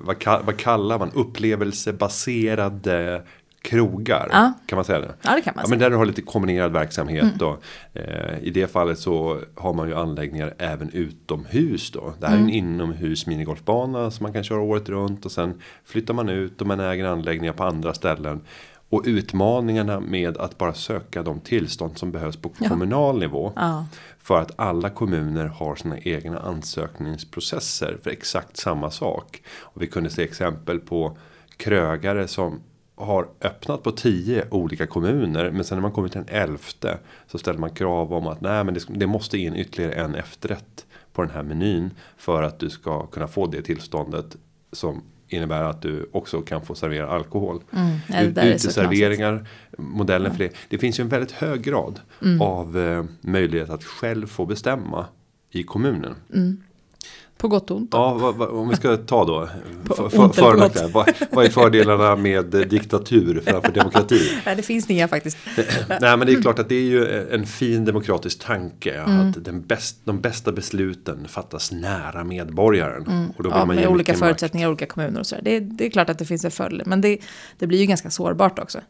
[0.00, 3.22] vad, vad kallar man upplevelsebaserade
[3.62, 4.28] krogar.
[4.32, 4.52] Ja.
[4.66, 5.14] Kan man säga det?
[5.22, 5.68] Ja, det kan man ja, säga.
[5.68, 7.22] Men där du har lite kombinerad verksamhet.
[7.22, 7.38] Mm.
[7.38, 7.58] Då.
[7.92, 11.90] Eh, I det fallet så har man ju anläggningar även utomhus.
[11.90, 12.14] Då.
[12.20, 12.48] Det här mm.
[12.48, 12.74] är en mm.
[12.74, 15.24] inomhus minigolfbana som man kan köra året runt.
[15.24, 18.40] Och sen flyttar man ut och man äger anläggningar på andra ställen.
[18.88, 22.68] Och utmaningarna med att bara söka de tillstånd som behövs på ja.
[22.68, 23.52] kommunal nivå.
[23.56, 23.86] Ja.
[24.22, 29.42] För att alla kommuner har sina egna ansökningsprocesser för exakt samma sak.
[29.58, 31.16] Och vi kunde se exempel på
[31.56, 32.60] krögare som
[32.94, 35.50] har öppnat på tio olika kommuner.
[35.50, 38.64] Men sen när man kommer till den elfte så ställer man krav om att nej
[38.64, 41.90] men det, det måste in ytterligare en efterrätt på den här menyn.
[42.16, 44.36] För att du ska kunna få det tillståndet
[44.72, 47.62] som innebär att du också kan få servera alkohol.
[47.72, 50.36] Mm, Uteserveringar, modellen ja.
[50.36, 50.52] för det.
[50.68, 52.40] Det finns ju en väldigt hög grad mm.
[52.40, 55.06] av eh, möjlighet att själv få bestämma
[55.50, 56.14] i kommunen.
[56.34, 56.62] Mm.
[57.40, 57.90] På gott och ont?
[57.92, 59.48] Ja, vad, vad, om vi ska ta då.
[59.84, 64.30] för, för, för vad, vad är fördelarna med diktatur framför demokrati?
[64.46, 65.38] Nej, det finns inga faktiskt.
[66.00, 68.94] Nej, men det är klart att det är ju en fin demokratisk tanke.
[68.94, 69.30] Mm.
[69.30, 73.06] Att den bäst, de bästa besluten fattas nära medborgaren.
[73.06, 73.30] Mm.
[73.36, 75.36] Och då ja, med olika förutsättningar i olika kommuner och så.
[75.42, 76.82] Det, det, är klart att det finns en fördel.
[76.86, 77.18] Men det,
[77.58, 78.80] det blir ju ganska sårbart också.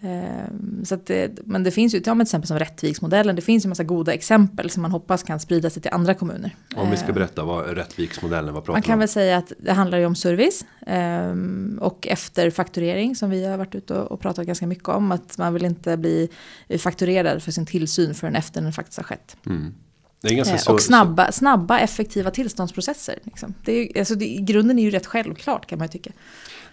[0.00, 3.84] Ehm, så det, men det finns ju, till exempel som Rättviksmodellen, det finns ju massa
[3.84, 6.56] goda exempel som man hoppas kan sprida sig till andra kommuner.
[6.76, 8.98] Om vi ska ehm, berätta vad Rättviksmodellen, vad pratar Man kan om?
[8.98, 13.74] väl säga att det handlar ju om service ehm, och efterfakturering som vi har varit
[13.74, 15.12] ute och pratat ganska mycket om.
[15.12, 16.28] Att man vill inte bli
[16.78, 19.36] fakturerad för sin tillsyn förrän efter den faktiskt har skett.
[19.46, 19.74] Mm.
[20.68, 23.18] Och snabba, snabba, effektiva tillståndsprocesser.
[23.22, 23.54] Liksom.
[23.64, 26.10] Det är, alltså det, grunden är ju rätt självklart kan man ju tycka.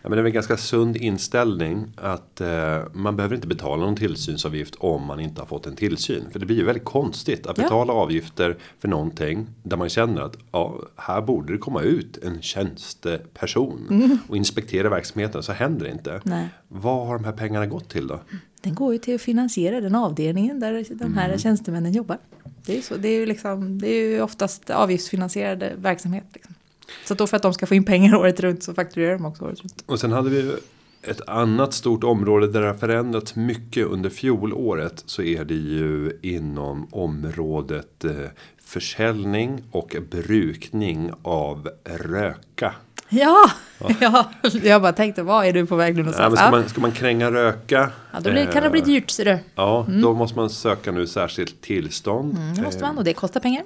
[0.05, 3.95] Ja, men det är en ganska sund inställning att eh, man behöver inte betala någon
[3.95, 6.23] tillsynsavgift om man inte har fått en tillsyn.
[6.31, 7.99] För det blir ju väldigt konstigt att betala ja.
[7.99, 13.88] avgifter för någonting där man känner att ja, här borde det komma ut en tjänsteperson
[13.89, 14.17] mm.
[14.29, 16.21] och inspektera verksamheten så händer det inte.
[16.23, 16.49] Nej.
[16.67, 18.19] Vad har de här pengarna gått till då?
[18.65, 21.39] Den går ju till att finansiera den avdelningen där de här mm.
[21.39, 22.17] tjänstemännen jobbar.
[22.65, 26.23] Det är, så, det är ju liksom, det är ju oftast avgiftsfinansierade verksamhet.
[26.34, 26.56] Liksom.
[27.06, 29.43] Så då för att de ska få in pengar året runt så fakturerar de också
[29.45, 29.84] året runt.
[29.86, 30.56] Och sen hade vi
[31.01, 36.19] ett annat stort område där det har förändrats mycket under fjolåret så är det ju
[36.21, 38.12] inom området eh,
[38.58, 42.75] försäljning och brukning av röka.
[43.10, 43.52] Ja,
[44.00, 44.32] ja.
[44.63, 46.34] jag bara tänkte vad är du på väg nu någonstans?
[46.38, 47.91] Ja, ska, man, ska man kränga röka?
[48.12, 49.38] Ja, då blir, kan det bli eh, dyrt ser du.
[49.56, 50.02] Ja, mm.
[50.02, 52.38] då måste man söka nu särskilt tillstånd.
[52.38, 53.63] Mm, det måste man och det kostar pengar.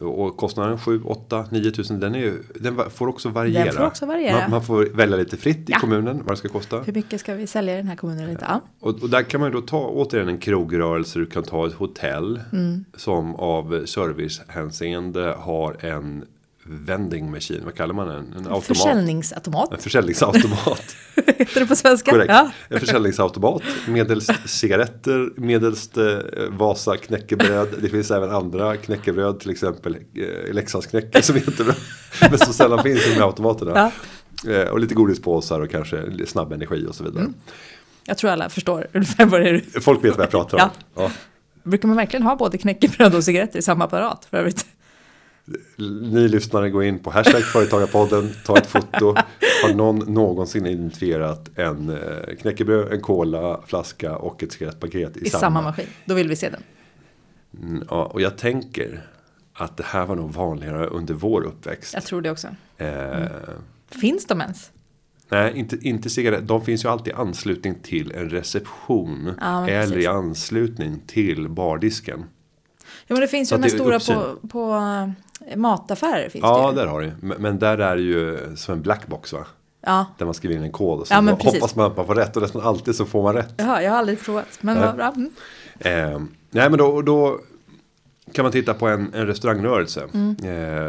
[0.00, 3.64] Och kostnaden 7, 8, 9 tusen den, är ju, den får också variera.
[3.64, 4.40] Den får också variera.
[4.40, 5.78] Man, man får välja lite fritt i ja.
[5.78, 6.80] kommunen vad det ska kosta.
[6.80, 8.44] Hur mycket ska vi sälja i den här kommunen inte?
[8.48, 8.60] Ja.
[8.80, 11.18] Och, och, där kan man ju då ta återigen en krogrörelse.
[11.18, 12.84] Du kan ta ett hotell mm.
[12.96, 16.24] som av servicehänseende har en
[16.64, 18.16] vending machine, vad kallar man den?
[18.16, 18.64] En automat.
[18.64, 19.72] Försäljningsautomat.
[19.72, 20.96] En försäljningsautomat.
[21.16, 22.10] Heter det på svenska?
[22.10, 22.32] Korrekt.
[22.32, 22.50] Ja.
[22.68, 23.62] En försäljningsautomat.
[23.88, 26.18] Medelst cigaretter, medelst eh,
[26.50, 27.68] Vasa knäckebröd.
[27.82, 31.74] Det finns även andra knäckebröd, till exempel eh, Leksandsknäcke som är jättebra.
[32.30, 33.92] Men så sällan finns i de här automaterna.
[34.44, 34.52] Ja.
[34.52, 37.20] Eh, och lite godispåsar och kanske snabb energi och så vidare.
[37.20, 37.34] Mm.
[38.04, 39.80] Jag tror alla förstår ungefär vad det är.
[39.80, 40.70] Folk vet vad jag pratar om.
[40.94, 41.02] Ja.
[41.02, 41.10] Ja.
[41.62, 44.66] Brukar man verkligen ha både knäckebröd och cigaretter i samma apparat för övrigt?
[46.12, 49.14] Ni lyssnare går in på hashtag företagarpodden, ta ett foto.
[49.62, 55.30] Har någon någonsin identifierat en eh, knäckebröd, en cola, flaska och ett cigarettpaket i, I
[55.30, 55.86] samma maskin.
[56.04, 56.62] Då vill vi se den.
[57.62, 59.06] Mm, ja, och jag tänker
[59.52, 61.94] att det här var nog vanligare under vår uppväxt.
[61.94, 62.48] Jag tror det också.
[62.76, 63.26] Eh,
[63.90, 64.70] Finns de ens?
[65.28, 66.44] Nej, inte, inte cigaretter.
[66.44, 69.34] De finns ju alltid i anslutning till en reception.
[69.40, 70.04] Ja, eller precis.
[70.04, 72.24] i anslutning till bardisken.
[73.06, 74.72] Ja men det finns ju de här är stora på, på
[75.56, 76.28] mataffärer.
[76.28, 76.86] Finns Ja, det ju.
[76.86, 77.12] där har du.
[77.38, 79.46] Men, där är det ju som en blackbox va?
[79.86, 82.14] Ja, Där man skriver in en kod och så Ja, hoppas man att man får
[82.14, 83.54] rätt och nästan alltid så får man rätt.
[83.56, 84.58] Jaha, jag har aldrig provat.
[84.60, 85.12] Men vad bra.
[85.16, 85.30] Mm.
[85.78, 87.38] Eh, nej men då, då
[88.32, 90.02] kan man titta på en, en restaurangrörelse.
[90.14, 90.36] Mm.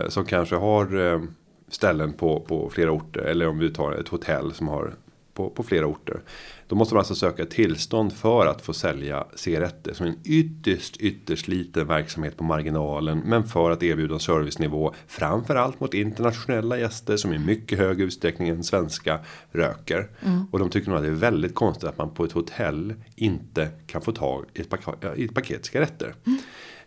[0.01, 1.21] Eh, som kanske har eh,
[1.69, 3.21] ställen på, på flera orter.
[3.21, 4.93] Eller om vi tar ett hotell som har
[5.33, 6.21] på, på flera orter.
[6.67, 9.93] Då måste man alltså söka tillstånd för att få sälja cigaretter.
[9.93, 13.21] Som en ytterst, ytterst liten verksamhet på marginalen.
[13.25, 14.93] Men för att erbjuda en servicenivå.
[15.07, 19.19] Framförallt mot internationella gäster som i mycket hög utsträckning än svenska
[19.51, 20.07] röker.
[20.51, 23.69] Och de tycker nog att det är väldigt konstigt att man på ett hotell inte
[23.87, 26.15] kan få tag i ett, paket, i ett paket cigaretter.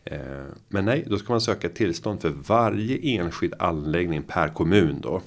[0.04, 0.18] Eh,
[0.68, 5.22] Men nej, då ska man söka tillstånd för varje enskild anläggning per kommun då.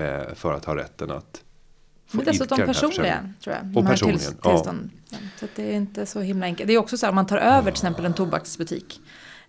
[0.00, 1.42] eh, För att ha rätten att
[2.10, 3.34] Men dessutom försäljningen.
[3.40, 3.76] tror jag.
[3.76, 4.50] Och personligen, tills- ja.
[4.50, 4.90] tillstånd.
[5.38, 6.68] Så att det är inte så himla enkelt.
[6.68, 9.00] Det är också så här, man tar över till exempel en tobaksbutik.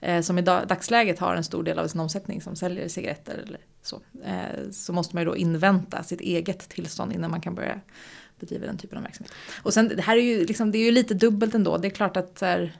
[0.02, 3.43] Eh, som i dag, dagsläget har en stor del av sin omsättning som säljer cigaretter
[3.48, 4.02] eller så.
[4.26, 7.80] Eh, så måste man ju då invänta sitt eget tillstånd innan man kan börja
[8.39, 9.34] bedriva den typen av verksamhet.
[9.63, 11.78] Och sen, det här är ju, liksom, det är ju lite dubbelt ändå.
[11.78, 12.74] Det är klart att här,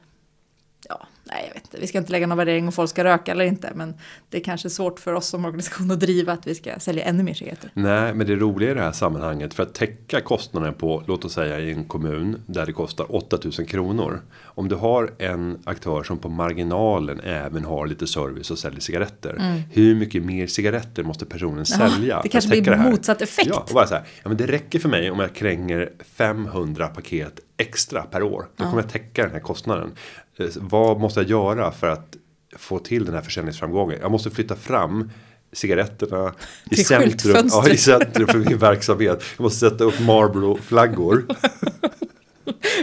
[0.90, 3.32] ja, nej jag vet inte, vi ska inte lägga någon värdering om folk ska röka
[3.32, 3.72] eller inte.
[3.76, 3.94] Men
[4.30, 7.24] det är kanske svårt för oss som organisation att driva att vi ska sälja ännu
[7.24, 7.70] mer cigaretter.
[7.74, 11.34] Nej, men det roliga i det här sammanhanget för att täcka kostnaden på, låt oss
[11.34, 14.22] säga i en kommun där det kostar 8000 kronor.
[14.44, 19.64] Om du har en aktör som på marginalen även har lite service och säljer cigaretter.
[19.72, 22.20] Hur mycket mer cigaretter måste personen Ja, sälja?
[22.24, 22.92] det kanske blir det här?
[22.92, 23.48] motsatt effekt.
[23.48, 26.88] Ja, och bara så här, ja, men det räcker för mig om jag kränger 500
[26.88, 28.46] paket extra per år.
[28.56, 29.92] Då kommer jag täcka den här kostnaden.
[30.40, 32.16] Eh, Vad måste jag göra för att
[32.58, 34.00] få till den här försäljningsframgången?
[34.02, 35.12] Jag måste flytta fram
[35.52, 36.34] cigaretterna
[36.72, 39.24] i centrum, ja, i centrum för min verksamhet.
[39.38, 41.26] Jag måste sätta upp Marlboro-flaggor.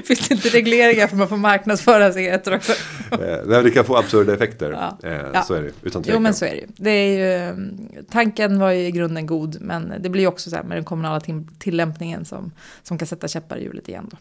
[0.05, 2.73] Finns det inte regleringar för man får marknadsföra cigaretter också?
[3.11, 4.71] Eh, nej, det kan få absurda effekter.
[5.03, 5.09] Ja.
[5.11, 5.43] Eh.
[5.45, 6.23] Så är det, utan Jo tvekan.
[6.23, 6.67] men så är det.
[6.77, 7.49] Det är ju.
[7.51, 10.77] mm, Tanken var ju i grunden god men det blir ju också så här med
[10.77, 11.21] den kommunala
[11.59, 14.17] tillämpningen som, som kan sätta käppar i hjulet igen då.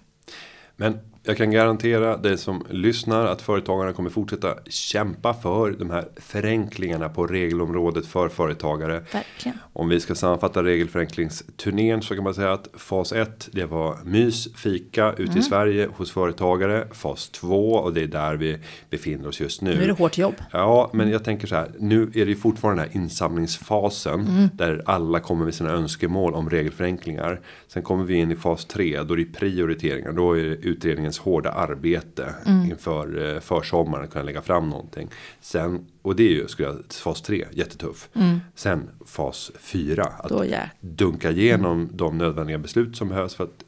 [0.75, 6.07] Men jag kan garantera dig som lyssnar att företagarna kommer fortsätta kämpa för de här
[6.15, 8.93] förenklingarna på regelområdet för företagare.
[8.93, 9.57] Verkligen.
[9.73, 14.53] Om vi ska sammanfatta regelförenklingsturnén så kan man säga att fas 1 det var mys,
[14.55, 15.43] fika ute i Mm.
[15.43, 16.87] Sverige hos företagare.
[16.91, 18.57] Fas 2 och det är där vi
[18.89, 19.75] befinner oss just nu.
[19.75, 20.35] Nu är det hårt jobb.
[20.51, 21.71] Ja, men jag tänker så här.
[21.79, 24.19] Nu är det fortfarande den här insamlingsfasen.
[24.19, 24.49] Mm.
[24.53, 27.41] Där alla kommer med sina önskemål om regelförenklingar.
[27.67, 29.03] Sen kommer vi in i fas 3.
[29.03, 30.11] Då är det prioriteringar.
[30.11, 30.65] Då är det
[31.13, 32.35] utredningens hårda arbete.
[32.45, 32.69] Mm.
[32.71, 34.07] Inför eh, försommaren.
[34.07, 35.09] Kunna lägga fram någonting.
[35.41, 37.45] Sen, och det är ju skulle jag, fas 3.
[37.51, 38.09] Jättetuff.
[38.55, 40.03] Sen fas 4.
[40.03, 40.39] Att Mm.
[40.39, 40.59] Då ja.
[40.81, 43.63] dunka igenom de nödvändiga beslut som behövs för att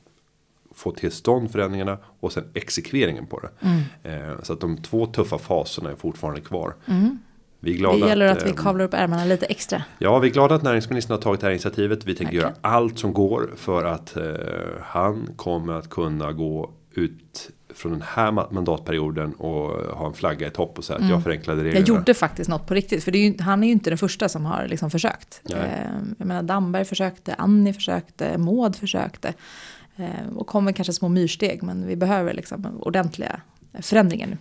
[0.76, 3.50] få till stånd förändringarna och sen exekveringen på det.
[3.62, 3.82] Mm.
[4.04, 6.74] Eh, så att de två tuffa faserna är fortfarande kvar.
[7.60, 9.84] Vi är Det glada gäller att vi eh, kavlar upp ärmarna lite extra.
[10.00, 12.06] Ja, vi är glada att näringsministern har tagit det här initiativet.
[12.06, 12.44] Vi tänker Verkligen.
[12.44, 14.24] göra allt som går för att eh,
[14.82, 20.48] han kommer att kunna gå ut från den här ma- mandatperioden och ha en flagga
[20.48, 21.78] i topp och säga att jag förenklade reglerna.
[21.78, 21.88] Mm.
[21.88, 23.04] Jag gjorde faktiskt något på riktigt.
[23.04, 25.42] För är ju, han är ju inte den första som har liksom försökt.
[25.44, 25.58] Nej.
[25.58, 29.34] Eh, jag menar Damberg försökte, Annie försökte, Maud försökte.
[29.96, 31.64] Eh, och kommer kanske små myrsteg.
[31.64, 33.42] Men vi behöver liksom ordentliga
[33.80, 34.38] förändringar nu.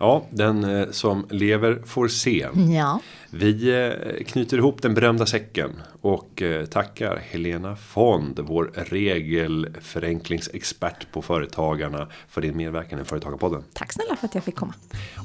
[0.00, 2.46] Ja, den eh, som lever får se.
[2.76, 3.00] Ja.
[3.30, 3.90] Vi eh,
[4.24, 12.40] knyter ihop den berömda säcken och eh, tackar Helena Fond, vår regelförenklingsexpert på Företagarna för
[12.40, 13.64] din medverkan i Företagarpodden.
[13.72, 14.74] Tack snälla för att jag fick komma.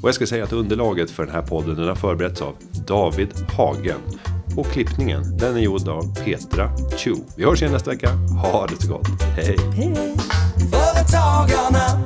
[0.02, 2.56] Och jag ska säga att underlaget för den här podden den har förberetts av
[2.88, 4.00] David Hagen.
[4.58, 7.16] Och klippningen den är gjord av Petra Chu.
[7.38, 8.10] Vi hörs igen nästa vecka.
[8.44, 9.08] Ha det så gott.
[9.36, 9.58] Hej!
[9.76, 9.96] Hej.
[10.72, 12.06] Företagarna